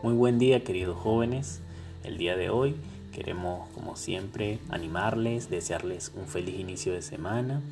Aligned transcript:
Muy 0.00 0.14
buen 0.14 0.38
día 0.38 0.62
queridos 0.62 0.96
jóvenes. 0.96 1.60
El 2.04 2.18
día 2.18 2.36
de 2.36 2.50
hoy 2.50 2.76
queremos 3.12 3.68
como 3.70 3.96
siempre 3.96 4.60
animarles, 4.68 5.50
desearles 5.50 6.12
un 6.14 6.28
feliz 6.28 6.56
inicio 6.60 6.92
de 6.92 7.02
semana, 7.02 7.62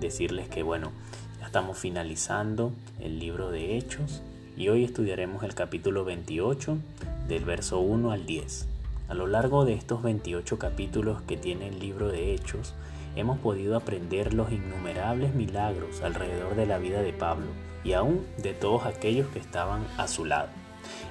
decirles 0.00 0.48
que 0.48 0.64
bueno, 0.64 0.90
ya 1.38 1.46
estamos 1.46 1.78
finalizando 1.78 2.72
el 2.98 3.20
libro 3.20 3.52
de 3.52 3.76
Hechos 3.76 4.22
y 4.56 4.70
hoy 4.70 4.82
estudiaremos 4.82 5.44
el 5.44 5.54
capítulo 5.54 6.04
28 6.04 6.78
del 7.28 7.44
verso 7.44 7.78
1 7.78 8.10
al 8.10 8.26
10. 8.26 8.66
A 9.08 9.14
lo 9.14 9.28
largo 9.28 9.64
de 9.64 9.74
estos 9.74 10.02
28 10.02 10.58
capítulos 10.58 11.22
que 11.28 11.36
tiene 11.36 11.68
el 11.68 11.78
libro 11.78 12.08
de 12.08 12.34
Hechos, 12.34 12.74
hemos 13.14 13.38
podido 13.38 13.76
aprender 13.76 14.34
los 14.34 14.50
innumerables 14.50 15.32
milagros 15.32 16.02
alrededor 16.02 16.56
de 16.56 16.66
la 16.66 16.78
vida 16.78 17.02
de 17.02 17.12
Pablo 17.12 17.46
y 17.84 17.92
aún 17.92 18.26
de 18.42 18.52
todos 18.52 18.84
aquellos 18.84 19.28
que 19.28 19.38
estaban 19.38 19.86
a 19.96 20.08
su 20.08 20.24
lado. 20.24 20.48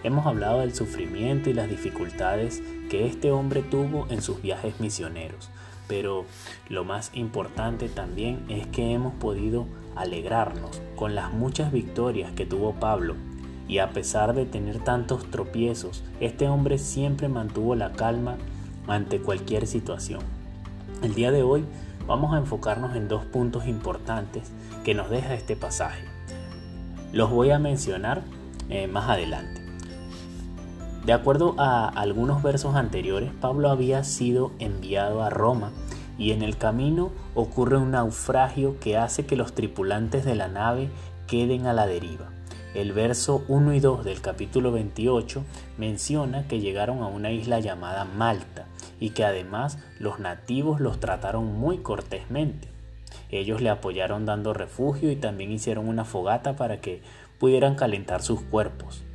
Hemos 0.03 0.25
hablado 0.25 0.59
del 0.59 0.73
sufrimiento 0.73 1.49
y 1.49 1.53
las 1.53 1.69
dificultades 1.69 2.61
que 2.89 3.05
este 3.05 3.31
hombre 3.31 3.61
tuvo 3.61 4.07
en 4.09 4.21
sus 4.21 4.41
viajes 4.41 4.79
misioneros, 4.79 5.49
pero 5.87 6.25
lo 6.69 6.83
más 6.83 7.11
importante 7.13 7.89
también 7.89 8.45
es 8.49 8.67
que 8.67 8.93
hemos 8.93 9.13
podido 9.15 9.67
alegrarnos 9.95 10.81
con 10.95 11.15
las 11.15 11.33
muchas 11.33 11.71
victorias 11.71 12.31
que 12.33 12.45
tuvo 12.45 12.73
Pablo 12.73 13.15
y 13.67 13.79
a 13.79 13.91
pesar 13.91 14.33
de 14.33 14.45
tener 14.45 14.79
tantos 14.79 15.29
tropiezos, 15.29 16.03
este 16.19 16.47
hombre 16.47 16.77
siempre 16.77 17.27
mantuvo 17.27 17.75
la 17.75 17.91
calma 17.91 18.37
ante 18.87 19.19
cualquier 19.19 19.67
situación. 19.67 20.21
El 21.03 21.13
día 21.13 21.31
de 21.31 21.43
hoy 21.43 21.65
vamos 22.07 22.33
a 22.33 22.37
enfocarnos 22.37 22.95
en 22.95 23.07
dos 23.07 23.25
puntos 23.25 23.67
importantes 23.67 24.51
que 24.83 24.93
nos 24.93 25.09
deja 25.09 25.33
este 25.33 25.55
pasaje. 25.55 26.03
Los 27.11 27.29
voy 27.29 27.51
a 27.51 27.59
mencionar 27.59 28.23
eh, 28.69 28.87
más 28.87 29.09
adelante. 29.09 29.66
De 31.07 31.13
acuerdo 31.13 31.55
a 31.57 31.87
algunos 31.87 32.43
versos 32.43 32.75
anteriores, 32.75 33.31
Pablo 33.39 33.69
había 33.69 34.03
sido 34.03 34.51
enviado 34.59 35.23
a 35.23 35.29
Roma 35.29 35.71
y 36.17 36.33
en 36.33 36.41
el 36.41 36.57
camino 36.57 37.13
ocurre 37.33 37.77
un 37.77 37.91
naufragio 37.91 38.77
que 38.81 38.97
hace 38.97 39.25
que 39.25 39.37
los 39.37 39.53
tripulantes 39.53 40.25
de 40.25 40.35
la 40.35 40.49
nave 40.49 40.89
queden 41.25 41.65
a 41.65 41.71
la 41.71 41.87
deriva. 41.87 42.31
El 42.75 42.91
verso 42.91 43.45
1 43.47 43.73
y 43.75 43.79
2 43.79 44.03
del 44.03 44.19
capítulo 44.19 44.73
28 44.73 45.45
menciona 45.77 46.45
que 46.45 46.59
llegaron 46.59 47.01
a 47.01 47.07
una 47.07 47.31
isla 47.31 47.61
llamada 47.61 48.03
Malta 48.03 48.65
y 48.99 49.11
que 49.11 49.23
además 49.23 49.79
los 49.99 50.19
nativos 50.19 50.81
los 50.81 50.99
trataron 50.99 51.57
muy 51.57 51.77
cortésmente. 51.77 52.67
Ellos 53.29 53.61
le 53.61 53.69
apoyaron 53.69 54.25
dando 54.25 54.53
refugio 54.53 55.09
y 55.09 55.15
también 55.15 55.53
hicieron 55.53 55.87
una 55.87 56.03
fogata 56.03 56.57
para 56.57 56.81
que 56.81 57.01
pudieran 57.39 57.75
calentar 57.75 58.21
sus 58.21 58.41
cuerpos. 58.41 59.06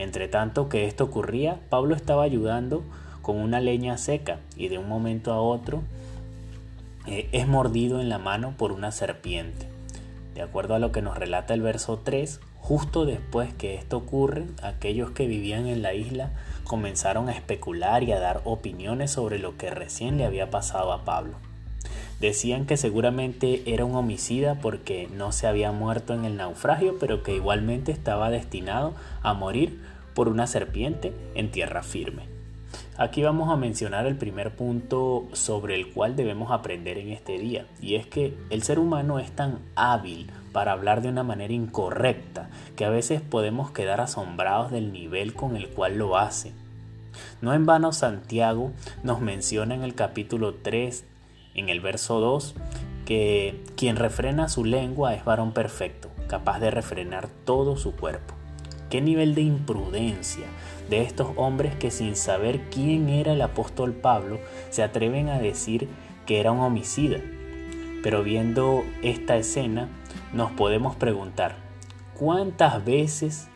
Entre 0.00 0.28
tanto 0.28 0.70
que 0.70 0.86
esto 0.86 1.04
ocurría, 1.04 1.60
Pablo 1.68 1.94
estaba 1.94 2.22
ayudando 2.22 2.82
con 3.20 3.36
una 3.36 3.60
leña 3.60 3.98
seca 3.98 4.38
y 4.56 4.68
de 4.68 4.78
un 4.78 4.88
momento 4.88 5.30
a 5.30 5.42
otro 5.42 5.82
eh, 7.06 7.28
es 7.32 7.46
mordido 7.46 8.00
en 8.00 8.08
la 8.08 8.16
mano 8.16 8.54
por 8.56 8.72
una 8.72 8.92
serpiente. 8.92 9.66
De 10.34 10.40
acuerdo 10.40 10.74
a 10.74 10.78
lo 10.78 10.90
que 10.90 11.02
nos 11.02 11.18
relata 11.18 11.52
el 11.52 11.60
verso 11.60 12.00
3, 12.02 12.40
justo 12.60 13.04
después 13.04 13.52
que 13.52 13.74
esto 13.74 13.98
ocurre, 13.98 14.46
aquellos 14.62 15.10
que 15.10 15.26
vivían 15.26 15.66
en 15.66 15.82
la 15.82 15.92
isla 15.92 16.30
comenzaron 16.64 17.28
a 17.28 17.32
especular 17.32 18.02
y 18.02 18.12
a 18.12 18.20
dar 18.20 18.40
opiniones 18.44 19.10
sobre 19.10 19.38
lo 19.38 19.58
que 19.58 19.68
recién 19.68 20.16
le 20.16 20.24
había 20.24 20.48
pasado 20.48 20.94
a 20.94 21.04
Pablo. 21.04 21.34
Decían 22.20 22.66
que 22.66 22.76
seguramente 22.76 23.62
era 23.64 23.86
un 23.86 23.94
homicida 23.94 24.56
porque 24.56 25.08
no 25.16 25.32
se 25.32 25.46
había 25.46 25.72
muerto 25.72 26.12
en 26.12 26.26
el 26.26 26.36
naufragio, 26.36 26.98
pero 27.00 27.22
que 27.22 27.34
igualmente 27.34 27.92
estaba 27.92 28.28
destinado 28.28 28.94
a 29.22 29.32
morir 29.32 29.80
por 30.14 30.28
una 30.28 30.46
serpiente 30.46 31.14
en 31.34 31.50
tierra 31.50 31.82
firme. 31.82 32.24
Aquí 32.98 33.22
vamos 33.22 33.48
a 33.48 33.56
mencionar 33.56 34.06
el 34.06 34.16
primer 34.16 34.54
punto 34.54 35.26
sobre 35.32 35.74
el 35.74 35.90
cual 35.92 36.14
debemos 36.14 36.50
aprender 36.50 36.98
en 36.98 37.08
este 37.08 37.38
día, 37.38 37.66
y 37.80 37.94
es 37.94 38.06
que 38.06 38.36
el 38.50 38.62
ser 38.62 38.78
humano 38.78 39.18
es 39.18 39.30
tan 39.32 39.60
hábil 39.74 40.30
para 40.52 40.72
hablar 40.72 41.00
de 41.00 41.08
una 41.08 41.22
manera 41.22 41.54
incorrecta 41.54 42.50
que 42.76 42.84
a 42.84 42.90
veces 42.90 43.22
podemos 43.22 43.70
quedar 43.70 44.02
asombrados 44.02 44.70
del 44.70 44.92
nivel 44.92 45.32
con 45.32 45.56
el 45.56 45.68
cual 45.68 45.96
lo 45.96 46.18
hace. 46.18 46.52
No 47.40 47.54
en 47.54 47.64
vano 47.64 47.92
Santiago 47.92 48.72
nos 49.02 49.22
menciona 49.22 49.74
en 49.74 49.82
el 49.82 49.94
capítulo 49.94 50.54
3 50.56 51.04
en 51.54 51.68
el 51.68 51.80
verso 51.80 52.20
2 52.20 52.54
que 53.04 53.60
quien 53.76 53.96
refrena 53.96 54.48
su 54.48 54.64
lengua 54.64 55.14
es 55.14 55.24
varón 55.24 55.52
perfecto, 55.52 56.10
capaz 56.28 56.60
de 56.60 56.70
refrenar 56.70 57.28
todo 57.44 57.76
su 57.76 57.96
cuerpo. 57.96 58.34
Qué 58.88 59.00
nivel 59.00 59.34
de 59.34 59.42
imprudencia 59.42 60.46
de 60.88 61.02
estos 61.02 61.28
hombres 61.36 61.74
que 61.76 61.90
sin 61.90 62.16
saber 62.16 62.60
quién 62.70 63.08
era 63.08 63.32
el 63.32 63.42
apóstol 63.42 63.94
Pablo 63.94 64.38
se 64.70 64.82
atreven 64.82 65.28
a 65.28 65.38
decir 65.38 65.88
que 66.26 66.40
era 66.40 66.52
un 66.52 66.60
homicida. 66.60 67.18
Pero 68.02 68.22
viendo 68.22 68.84
esta 69.02 69.36
escena 69.36 69.88
nos 70.32 70.52
podemos 70.52 70.96
preguntar, 70.96 71.56
¿cuántas 72.18 72.84
veces 72.84 73.48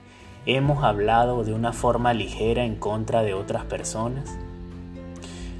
hemos 0.46 0.82
hablado 0.82 1.44
de 1.44 1.52
una 1.52 1.72
forma 1.72 2.12
ligera 2.12 2.64
en 2.64 2.76
contra 2.76 3.22
de 3.22 3.34
otras 3.34 3.64
personas? 3.64 4.36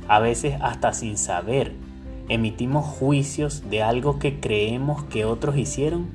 A 0.08 0.18
veces 0.18 0.56
hasta 0.60 0.92
sin 0.92 1.16
saber 1.16 1.83
emitimos 2.28 2.84
juicios 2.84 3.68
de 3.70 3.82
algo 3.82 4.18
que 4.18 4.40
creemos 4.40 5.04
que 5.04 5.24
otros 5.24 5.56
hicieron 5.56 6.08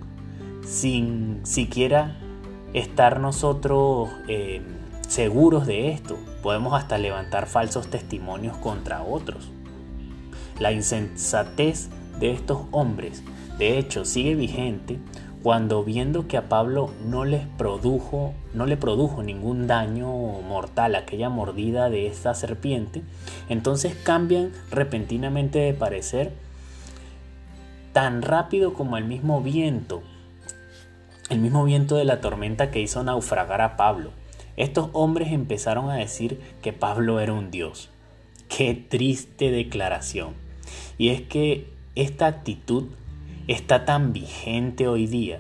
sin 0.66 1.40
siquiera 1.44 2.18
estar 2.74 3.20
nosotros 3.20 4.10
eh, 4.28 4.62
seguros 5.08 5.66
de 5.66 5.92
esto. 5.92 6.18
Podemos 6.44 6.74
hasta 6.74 6.98
levantar 6.98 7.48
falsos 7.48 7.88
testimonios 7.88 8.58
contra 8.58 9.04
otros. 9.04 9.52
La 10.60 10.72
insensatez 10.72 11.90
de 12.20 12.32
estos 12.32 12.62
hombres, 12.72 13.24
de 13.58 13.78
hecho, 13.78 14.06
sigue 14.06 14.36
vigente 14.36 15.00
cuando 15.44 15.84
viendo 15.84 16.28
que 16.28 16.38
a 16.38 16.50
Pablo 16.50 16.92
no 17.06 17.24
les 17.24 17.46
produjo, 17.58 18.34
no 18.54 18.66
le 18.66 18.76
produjo 18.76 19.24
ningún 19.24 19.68
daño 19.68 20.08
mortal 20.08 20.96
aquella 20.96 21.30
mordida 21.30 21.90
de 21.90 22.08
esta 22.08 22.34
serpiente, 22.34 23.04
entonces 23.48 23.96
cambian 23.96 24.52
repentinamente 24.70 25.60
de 25.60 25.74
parecer 25.74 26.34
tan 27.94 28.22
rápido 28.22 28.74
como 28.74 28.98
el 28.98 29.06
mismo 29.06 29.42
viento, 29.42 30.04
el 31.30 31.40
mismo 31.40 31.64
viento 31.64 31.96
de 31.96 32.06
la 32.06 32.22
tormenta 32.22 32.70
que 32.70 32.82
hizo 32.82 33.04
naufragar 33.04 33.62
a 33.62 33.78
Pablo. 33.78 34.12
Estos 34.58 34.90
hombres 34.92 35.32
empezaron 35.32 35.90
a 35.90 35.96
decir 35.96 36.42
que 36.62 36.74
Pablo 36.74 37.22
era 37.22 37.32
un 37.32 37.50
dios. 37.50 37.90
Qué 38.50 38.74
triste 38.74 39.52
declaración. 39.52 40.34
Y 40.98 41.10
es 41.10 41.22
que 41.22 41.72
esta 41.96 42.28
actitud 42.28 42.88
está 43.54 43.84
tan 43.84 44.14
vigente 44.14 44.88
hoy 44.88 45.08
día 45.08 45.40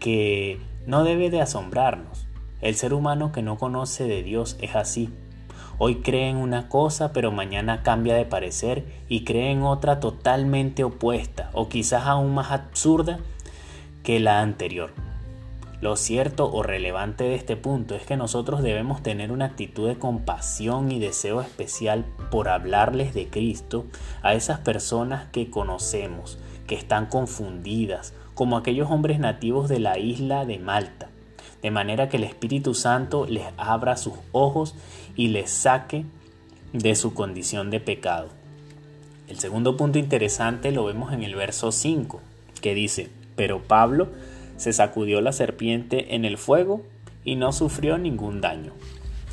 que 0.00 0.60
no 0.86 1.04
debe 1.04 1.30
de 1.30 1.40
asombrarnos. 1.40 2.26
El 2.60 2.74
ser 2.74 2.92
humano 2.92 3.30
que 3.30 3.42
no 3.42 3.56
conoce 3.58 4.04
de 4.08 4.24
Dios 4.24 4.56
es 4.60 4.74
así. 4.74 5.10
Hoy 5.78 5.96
cree 5.96 6.30
en 6.30 6.36
una 6.36 6.68
cosa, 6.68 7.12
pero 7.12 7.30
mañana 7.30 7.84
cambia 7.84 8.16
de 8.16 8.24
parecer 8.24 8.84
y 9.08 9.22
cree 9.22 9.52
en 9.52 9.62
otra 9.62 10.00
totalmente 10.00 10.82
opuesta 10.82 11.50
o 11.52 11.68
quizás 11.68 12.06
aún 12.06 12.34
más 12.34 12.50
absurda 12.50 13.20
que 14.02 14.18
la 14.18 14.40
anterior. 14.40 14.90
Lo 15.80 15.94
cierto 15.94 16.50
o 16.52 16.64
relevante 16.64 17.22
de 17.22 17.36
este 17.36 17.54
punto 17.54 17.94
es 17.94 18.02
que 18.02 18.16
nosotros 18.16 18.64
debemos 18.64 19.00
tener 19.00 19.30
una 19.30 19.44
actitud 19.44 19.86
de 19.86 19.96
compasión 19.96 20.90
y 20.90 20.98
deseo 20.98 21.40
especial 21.40 22.04
por 22.32 22.48
hablarles 22.48 23.14
de 23.14 23.28
Cristo 23.28 23.86
a 24.22 24.34
esas 24.34 24.58
personas 24.58 25.28
que 25.30 25.50
conocemos, 25.50 26.36
que 26.68 26.76
están 26.76 27.06
confundidas, 27.06 28.14
como 28.34 28.56
aquellos 28.56 28.88
hombres 28.88 29.18
nativos 29.18 29.68
de 29.68 29.80
la 29.80 29.98
isla 29.98 30.44
de 30.44 30.60
Malta, 30.60 31.08
de 31.62 31.72
manera 31.72 32.08
que 32.08 32.18
el 32.18 32.24
Espíritu 32.24 32.74
Santo 32.74 33.26
les 33.26 33.46
abra 33.56 33.96
sus 33.96 34.14
ojos 34.30 34.76
y 35.16 35.28
les 35.28 35.50
saque 35.50 36.04
de 36.72 36.94
su 36.94 37.14
condición 37.14 37.70
de 37.70 37.80
pecado. 37.80 38.28
El 39.26 39.40
segundo 39.40 39.76
punto 39.76 39.98
interesante 39.98 40.70
lo 40.70 40.84
vemos 40.84 41.12
en 41.12 41.24
el 41.24 41.34
verso 41.34 41.72
5, 41.72 42.20
que 42.60 42.74
dice, 42.74 43.08
pero 43.34 43.62
Pablo 43.62 44.08
se 44.56 44.72
sacudió 44.72 45.20
la 45.20 45.32
serpiente 45.32 46.14
en 46.14 46.24
el 46.24 46.38
fuego 46.38 46.82
y 47.24 47.36
no 47.36 47.52
sufrió 47.52 47.98
ningún 47.98 48.40
daño. 48.40 48.72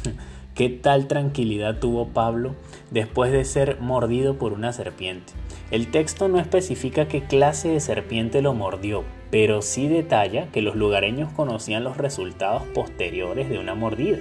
¿Qué 0.55 0.69
tal 0.69 1.07
tranquilidad 1.07 1.79
tuvo 1.79 2.07
Pablo 2.07 2.55
después 2.91 3.31
de 3.31 3.43
ser 3.43 3.79
mordido 3.81 4.37
por 4.37 4.53
una 4.53 4.71
serpiente? 4.71 5.33
El 5.71 5.87
texto 5.87 6.27
no 6.27 6.39
especifica 6.39 7.07
qué 7.07 7.23
clase 7.23 7.69
de 7.69 7.79
serpiente 7.79 8.43
lo 8.43 8.53
mordió, 8.53 9.03
pero 9.31 9.63
sí 9.63 9.87
detalla 9.87 10.45
que 10.51 10.61
los 10.61 10.75
lugareños 10.75 11.33
conocían 11.33 11.83
los 11.83 11.97
resultados 11.97 12.61
posteriores 12.75 13.49
de 13.49 13.57
una 13.57 13.73
mordida. 13.73 14.19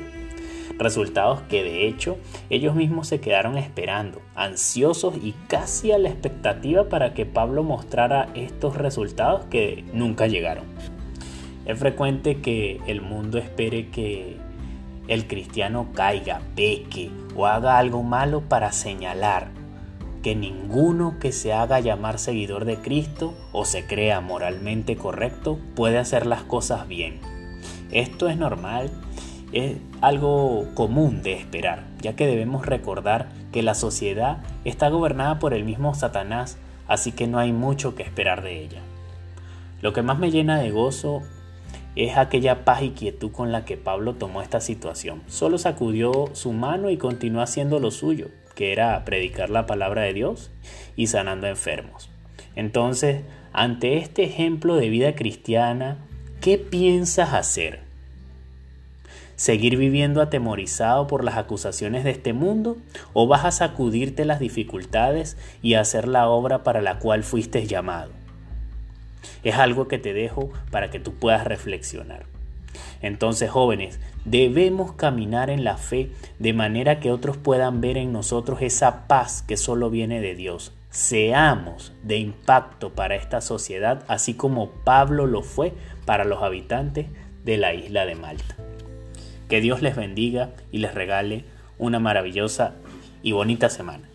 Resultados 0.79 1.43
que 1.43 1.62
de 1.62 1.87
hecho 1.87 2.17
ellos 2.49 2.75
mismos 2.75 3.08
se 3.08 3.20
quedaron 3.20 3.58
esperando, 3.58 4.23
ansiosos 4.35 5.17
y 5.23 5.35
casi 5.46 5.93
a 5.93 5.99
la 5.99 6.08
expectativa 6.08 6.88
para 6.88 7.12
que 7.12 7.26
Pablo 7.26 7.62
mostrara 7.62 8.31
estos 8.35 8.76
resultados 8.76 9.44
que 9.44 9.85
nunca 9.93 10.26
llegaron. 10.26 10.64
Es 11.67 11.79
frecuente 11.79 12.40
que 12.40 12.81
el 12.87 13.02
mundo 13.02 13.37
espere 13.37 13.90
que 13.90 14.38
el 15.08 15.26
cristiano 15.26 15.88
caiga, 15.94 16.40
peque 16.56 17.11
o 17.37 17.47
haga 17.47 17.76
algo 17.76 18.02
malo 18.02 18.40
para 18.40 18.73
señalar 18.73 19.53
que 20.25 20.35
ninguno 20.35 21.19
que 21.21 21.32
se 21.32 21.53
haga 21.53 21.81
llamar 21.81 22.19
seguidor 22.19 22.65
de 22.65 22.79
Cristo 22.79 23.35
o 23.53 23.67
se 23.67 23.87
crea 23.87 24.23
moralmente 24.23 24.97
correcto 24.97 25.59
puede 25.76 25.99
hacer 25.99 26.25
las 26.25 26.43
cosas 26.43 26.88
bien. 26.88 27.21
Esto 27.91 28.31
es 28.31 28.38
normal, 28.38 28.91
es 29.53 29.76
algo 30.00 30.67
común 30.73 31.23
de 31.23 31.35
esperar, 31.35 31.85
ya 32.00 32.17
que 32.17 32.26
debemos 32.26 32.65
recordar 32.65 33.29
que 33.53 33.62
la 33.62 33.75
sociedad 33.75 34.38
está 34.65 34.88
gobernada 34.88 35.38
por 35.38 35.53
el 35.53 35.62
mismo 35.62 35.94
Satanás, 35.94 36.56
así 36.88 37.12
que 37.12 37.26
no 37.26 37.38
hay 37.38 37.53
mucho 37.53 37.94
que 37.94 38.03
esperar 38.03 38.43
de 38.43 38.65
ella. 38.65 38.81
Lo 39.82 39.93
que 39.93 40.00
más 40.00 40.19
me 40.19 40.31
llena 40.31 40.59
de 40.59 40.71
gozo 40.71 41.21
es 41.97 42.17
aquella 42.17 42.65
paz 42.65 42.82
y 42.82 42.93
quietud 42.93 43.31
con 43.31 43.53
la 43.53 43.67
que 43.67 43.76
Pablo 43.76 44.15
tomó 44.15 44.41
esta 44.41 44.62
situación. 44.62 45.23
Solo 45.26 45.59
sacudió 45.59 46.31
su 46.32 46.55
mano 46.55 46.88
y 46.88 46.97
continuó 46.97 47.43
haciendo 47.43 47.79
lo 47.79 47.91
suyo, 47.91 48.29
que 48.54 48.72
era 48.72 49.04
predicar 49.04 49.50
la 49.50 49.66
palabra 49.66 50.02
de 50.02 50.12
Dios 50.12 50.50
y 50.96 51.08
sanando 51.08 51.46
enfermos. 51.46 52.10
Entonces, 52.56 53.22
ante 53.52 53.98
este 53.98 54.24
ejemplo 54.24 54.76
de 54.76 54.88
vida 54.88 55.14
cristiana, 55.14 55.98
¿qué 56.40 56.58
piensas 56.58 57.34
hacer? 57.34 57.80
¿Seguir 59.36 59.76
viviendo 59.76 60.22
atemorizado 60.22 61.08
por 61.08 61.24
las 61.24 61.36
acusaciones 61.36 62.04
de 62.04 62.10
este 62.10 62.32
mundo? 62.32 62.76
¿O 63.12 63.26
vas 63.26 63.44
a 63.44 63.50
sacudirte 63.50 64.24
las 64.24 64.38
dificultades 64.38 65.36
y 65.60 65.74
hacer 65.74 66.06
la 66.06 66.28
obra 66.28 66.62
para 66.62 66.80
la 66.82 67.00
cual 67.00 67.24
fuiste 67.24 67.66
llamado? 67.66 68.12
Es 69.42 69.56
algo 69.56 69.88
que 69.88 69.98
te 69.98 70.12
dejo 70.12 70.50
para 70.70 70.90
que 70.90 71.00
tú 71.00 71.14
puedas 71.14 71.44
reflexionar. 71.44 72.26
Entonces, 73.02 73.50
jóvenes, 73.50 73.98
debemos 74.25 74.93
caminar 74.93 75.50
en 75.50 75.65
la 75.65 75.76
fe 75.76 76.11
de 76.38 76.53
manera 76.53 77.00
que 77.00 77.11
otros 77.11 77.37
puedan 77.37 77.81
ver 77.81 77.97
en 77.97 78.12
nosotros 78.12 78.62
esa 78.62 79.06
paz 79.06 79.43
que 79.43 79.56
solo 79.56 79.91
viene 79.91 80.21
de 80.21 80.35
Dios. 80.35 80.73
Seamos 80.91 81.93
de 82.03 82.19
impacto 82.19 82.94
para 82.94 83.17
esta 83.17 83.41
sociedad, 83.41 84.05
así 84.09 84.35
como 84.35 84.71
Pablo 84.71 85.26
lo 85.26 85.43
fue 85.43 85.73
para 86.05 86.25
los 86.25 86.43
habitantes 86.43 87.06
de 87.44 87.56
la 87.56 87.75
isla 87.75 88.06
de 88.06 88.15
Malta. 88.15 88.56
Que 89.49 89.61
Dios 89.61 89.82
les 89.82 89.97
bendiga 89.97 90.50
y 90.71 90.79
les 90.79 90.94
regale 90.94 91.44
una 91.79 91.99
maravillosa 91.99 92.75
y 93.23 93.32
bonita 93.32 93.69
semana. 93.69 94.13